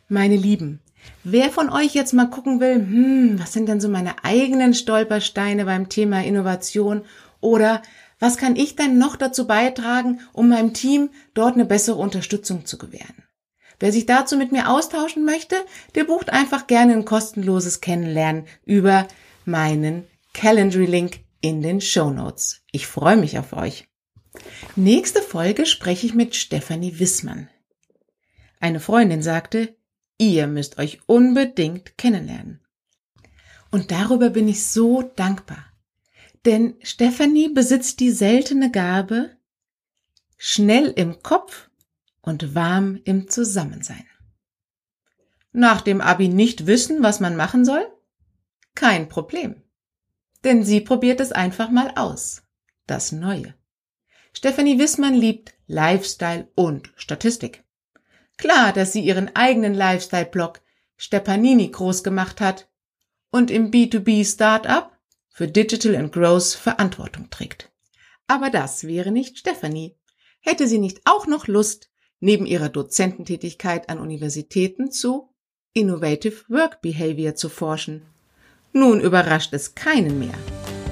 Meine 0.08 0.38
Lieben, 0.38 0.82
wer 1.24 1.50
von 1.50 1.70
euch 1.70 1.94
jetzt 1.94 2.14
mal 2.14 2.30
gucken 2.30 2.60
will, 2.60 2.76
hm, 2.76 3.40
was 3.40 3.54
sind 3.54 3.68
denn 3.68 3.82
so 3.82 3.90
meine 3.90 4.24
eigenen 4.24 4.74
Stolpersteine 4.74 5.66
beim 5.66 5.90
Thema 5.90 6.24
Innovation 6.24 7.04
oder 7.42 7.82
was 8.20 8.38
kann 8.38 8.56
ich 8.56 8.76
denn 8.76 8.98
noch 8.98 9.16
dazu 9.16 9.46
beitragen, 9.46 10.22
um 10.34 10.50
meinem 10.50 10.74
Team 10.74 11.10
dort 11.34 11.56
eine 11.56 11.66
bessere 11.66 11.98
Unterstützung 11.98 12.66
zu 12.66 12.78
gewähren? 12.78 13.24
Wer 13.80 13.92
sich 13.92 14.06
dazu 14.06 14.38
mit 14.38 14.52
mir 14.52 14.70
austauschen 14.70 15.26
möchte, 15.26 15.58
der 15.96 16.06
bucht 16.06 16.30
einfach 16.30 16.68
gerne 16.68 16.94
ein 16.94 17.06
kostenloses 17.06 17.82
Kennenlernen 17.82 18.46
über 18.64 19.08
meinen 19.44 20.08
Calendly-Link 20.34 21.20
in 21.42 21.62
den 21.62 21.82
Show 21.82 22.10
Notes. 22.10 22.62
Ich 22.72 22.88
freue 22.88 23.18
mich 23.18 23.38
auf 23.38 23.54
euch. 23.54 23.88
Nächste 24.76 25.22
Folge 25.22 25.66
spreche 25.66 26.08
ich 26.08 26.14
mit 26.14 26.36
Stefanie 26.36 27.00
Wissmann. 27.00 27.50
Eine 28.60 28.80
Freundin 28.80 29.22
sagte, 29.22 29.76
ihr 30.18 30.48
müsst 30.48 30.78
euch 30.78 31.00
unbedingt 31.08 31.98
kennenlernen. 31.98 32.62
Und 33.72 33.92
darüber 33.92 34.30
bin 34.30 34.48
ich 34.48 34.66
so 34.66 35.02
dankbar. 35.02 35.66
Denn 36.46 36.76
Stephanie 36.82 37.50
besitzt 37.50 38.00
die 38.00 38.12
seltene 38.12 38.72
Gabe, 38.72 39.36
schnell 40.38 40.94
im 40.96 41.22
Kopf 41.24 41.70
und 42.22 42.56
warm 42.56 43.02
im 43.04 43.30
Zusammensein. 43.30 44.06
Nach 45.52 45.82
dem 45.82 46.02
Abi 46.02 46.28
nicht 46.28 46.68
wissen, 46.68 47.02
was 47.02 47.20
man 47.20 47.36
machen 47.36 47.66
soll? 47.66 47.86
Kein 48.76 49.10
Problem. 49.10 49.64
Denn 50.44 50.64
sie 50.64 50.82
probiert 50.82 51.20
es 51.20 51.32
einfach 51.32 51.70
mal 51.70 51.92
aus. 51.96 52.44
Das 52.88 53.12
Neue. 53.12 53.56
Stephanie 54.34 54.78
Wissmann 54.78 55.16
liebt 55.16 55.54
Lifestyle 55.68 56.48
und 56.56 56.94
Statistik. 56.96 57.65
Klar, 58.38 58.74
dass 58.74 58.92
sie 58.94 59.02
ihren 59.02 59.36
eigenen 59.36 59.74
Lifestyle-Blog 59.74 60.62
Stepanini 60.98 61.70
groß 61.70 62.04
gemacht 62.04 62.42
hat 62.42 62.68
und 63.32 63.52
im 63.52 63.72
B2B 63.72 64.26
Startup 64.26 64.92
für 65.30 65.48
Digital 65.48 65.96
and 65.96 66.14
Growth 66.14 66.54
Verantwortung 66.54 67.30
trägt. 67.30 67.72
Aber 68.28 68.50
das 68.50 68.86
wäre 68.86 69.12
nicht 69.12 69.38
Stephanie. 69.38 69.98
Hätte 70.40 70.68
sie 70.68 70.80
nicht 70.80 71.02
auch 71.06 71.28
noch 71.28 71.48
Lust, 71.48 71.90
neben 72.20 72.46
ihrer 72.46 72.70
Dozententätigkeit 72.70 73.90
an 73.90 74.00
Universitäten 74.00 74.92
zu 74.92 75.30
Innovative 75.74 76.44
Work 76.48 76.82
Behavior 76.82 77.36
zu 77.36 77.50
forschen. 77.50 78.04
Nun 78.72 79.02
überrascht 79.02 79.54
es 79.54 79.76
keinen 79.76 80.20
mehr, 80.20 80.38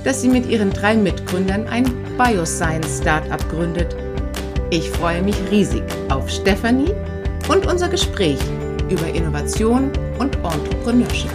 dass 0.03 0.21
sie 0.21 0.27
mit 0.27 0.45
ihren 0.45 0.71
drei 0.71 0.95
Mitgründern 0.95 1.67
ein 1.67 1.85
Bioscience 2.17 2.99
Startup 3.01 3.49
gründet. 3.49 3.95
Ich 4.69 4.89
freue 4.89 5.21
mich 5.21 5.37
riesig 5.49 5.83
auf 6.09 6.29
Stephanie 6.29 6.93
und 7.47 7.67
unser 7.67 7.89
Gespräch 7.89 8.39
über 8.89 9.07
Innovation 9.07 9.91
und 10.19 10.35
Entrepreneurship. 10.35 11.31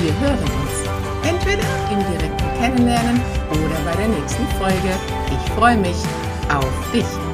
Wir 0.00 0.20
hören 0.20 0.38
uns. 0.38 1.28
Entweder 1.28 1.64
im 1.90 1.98
direkten 2.12 2.58
Kennenlernen 2.58 3.20
oder 3.50 3.90
bei 3.90 3.96
der 3.96 4.08
nächsten 4.08 4.46
Folge. 4.58 4.94
Ich 5.30 5.52
freue 5.52 5.76
mich 5.76 5.96
auf 6.48 6.92
dich. 6.92 7.25